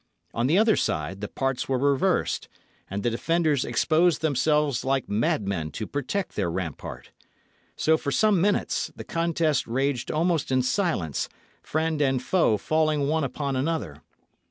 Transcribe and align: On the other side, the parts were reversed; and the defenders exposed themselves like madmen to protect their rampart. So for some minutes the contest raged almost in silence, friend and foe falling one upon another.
On 0.33 0.47
the 0.47 0.57
other 0.57 0.75
side, 0.75 1.21
the 1.21 1.27
parts 1.27 1.69
were 1.69 1.77
reversed; 1.77 2.49
and 2.89 3.03
the 3.03 3.11
defenders 3.11 3.63
exposed 3.63 4.21
themselves 4.23 4.83
like 4.83 5.07
madmen 5.07 5.69
to 5.73 5.85
protect 5.85 6.33
their 6.35 6.49
rampart. 6.49 7.11
So 7.75 7.97
for 7.97 8.09
some 8.11 8.41
minutes 8.41 8.89
the 8.95 9.03
contest 9.03 9.67
raged 9.67 10.09
almost 10.09 10.51
in 10.51 10.63
silence, 10.63 11.29
friend 11.61 12.01
and 12.01 12.19
foe 12.19 12.57
falling 12.57 13.09
one 13.09 13.23
upon 13.23 13.55
another. 13.55 14.01